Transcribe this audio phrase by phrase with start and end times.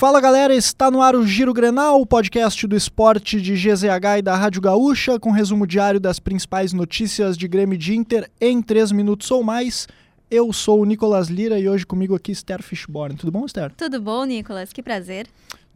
[0.00, 4.22] Fala galera, está no ar o Giro Grenal, o podcast do esporte de GZH e
[4.22, 8.92] da Rádio Gaúcha, com resumo diário das principais notícias de Grêmio de Inter em 3
[8.92, 9.86] minutos ou mais.
[10.30, 13.14] Eu sou o Nicolas Lira e hoje comigo aqui Esther Fishborn.
[13.14, 13.74] Tudo bom, Esther?
[13.76, 14.72] Tudo bom, Nicolas?
[14.72, 15.26] Que prazer.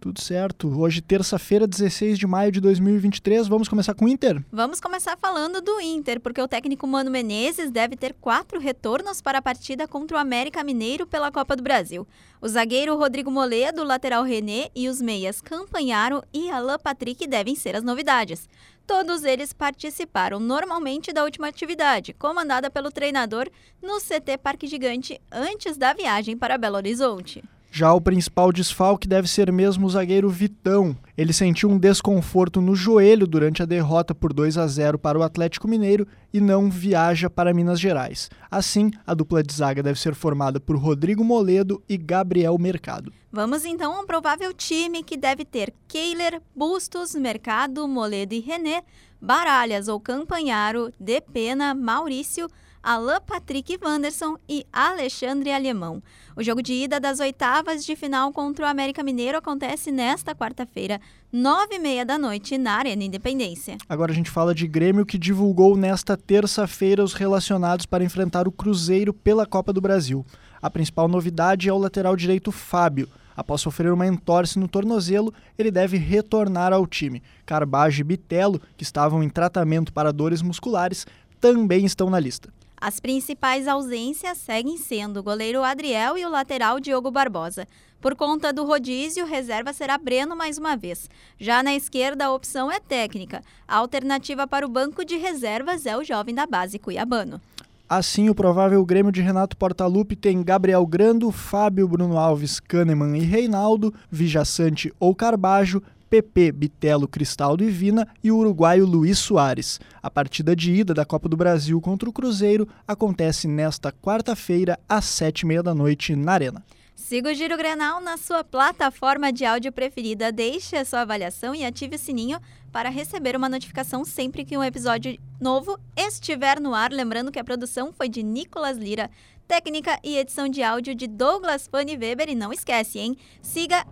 [0.05, 0.69] Tudo certo.
[0.79, 3.49] Hoje, terça-feira, 16 de maio de 2023.
[3.49, 4.45] Vamos começar com o Inter?
[4.53, 9.39] Vamos começar falando do Inter, porque o técnico Mano Menezes deve ter quatro retornos para
[9.39, 12.07] a partida contra o América Mineiro pela Copa do Brasil.
[12.39, 17.55] O zagueiro Rodrigo Moledo, o lateral René e os meias Campanharo e Alain Patrick devem
[17.55, 18.47] ser as novidades.
[18.87, 23.49] Todos eles participaram normalmente da última atividade, comandada pelo treinador
[23.83, 27.43] no CT Parque Gigante antes da viagem para Belo Horizonte.
[27.77, 30.97] Já o principal desfalque deve ser mesmo o zagueiro Vitão.
[31.17, 35.23] Ele sentiu um desconforto no joelho durante a derrota por 2 a 0 para o
[35.23, 38.29] Atlético Mineiro e não viaja para Minas Gerais.
[38.51, 43.13] Assim, a dupla de zaga deve ser formada por Rodrigo Moledo e Gabriel Mercado.
[43.31, 48.83] Vamos então a um provável time que deve ter Keiler, Bustos, Mercado, Moledo e René,
[49.21, 52.49] Baralhas ou Campanharo, Depena, Maurício,
[52.85, 56.03] Alain Patrick Wanderson e Alexandre Alemão.
[56.37, 61.01] O jogo de ida das oitavas de final contra o América Mineiro acontece nesta quarta-feira,
[61.33, 63.77] nove e meia da noite, na Arena Independência.
[63.89, 68.53] Agora a gente fala de Grêmio que divulgou nesta terça-feira os relacionados para enfrentar o
[68.53, 70.25] Cruzeiro pela Copa do Brasil.
[70.63, 73.09] A principal novidade é o lateral direito Fábio.
[73.37, 77.21] Após sofrer uma entorse no tornozelo, ele deve retornar ao time.
[77.45, 81.05] Carbajo e Bitelo, que estavam em tratamento para dores musculares,
[81.41, 82.49] também estão na lista.
[82.77, 87.67] As principais ausências seguem sendo o goleiro Adriel e o lateral Diogo Barbosa.
[88.01, 91.09] Por conta do rodízio, reserva será Breno mais uma vez.
[91.39, 93.43] Já na esquerda, a opção é técnica.
[93.67, 97.41] A alternativa para o banco de reservas é o jovem da base cuiabano.
[97.89, 103.21] Assim, o provável Grêmio de Renato Portaluppi tem Gabriel Grando, Fábio, Bruno Alves, Kahneman e
[103.21, 109.81] Reinaldo, Vijaçante ou Carbajo, PP, Bitelo, Cristaldo e Vina e o uruguaio Luiz Soares.
[110.03, 115.05] A partida de ida da Copa do Brasil contra o Cruzeiro acontece nesta quarta-feira, às
[115.05, 116.65] sete e meia da noite, na Arena.
[116.95, 121.65] Siga o Giro Grenal na sua plataforma de áudio preferida, deixe a sua avaliação e
[121.65, 122.41] ative o sininho
[122.73, 126.91] para receber uma notificação sempre que um episódio novo estiver no ar.
[126.91, 129.11] Lembrando que a produção foi de Nicolas Lira,
[129.47, 132.29] técnica e edição de áudio de Douglas Fanny Weber.
[132.29, 133.17] E não esquece, hein?
[133.41, 133.85] Siga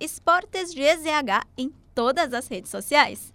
[0.00, 3.32] EsportesGZH em todas as redes sociais.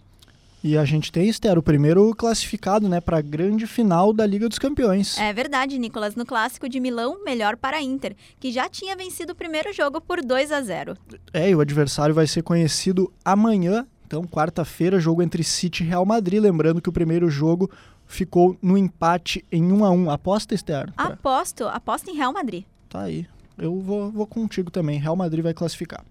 [0.62, 4.48] E a gente tem, Esther, o primeiro classificado né, para a grande final da Liga
[4.48, 5.16] dos Campeões.
[5.16, 6.16] É verdade, Nicolas.
[6.16, 10.00] No clássico de Milão, melhor para a Inter, que já tinha vencido o primeiro jogo
[10.00, 10.96] por 2 a 0.
[11.32, 13.86] É, e o adversário vai ser conhecido amanhã.
[14.04, 16.42] Então, quarta-feira, jogo entre City e Real Madrid.
[16.42, 17.70] Lembrando que o primeiro jogo
[18.08, 20.92] ficou no empate em 1 a 1 Aposta, Esther?
[20.96, 22.64] Aposto, aposto em Real Madrid.
[22.88, 23.26] Tá aí.
[23.56, 24.98] Eu vou, vou contigo também.
[24.98, 26.04] Real Madrid vai classificar.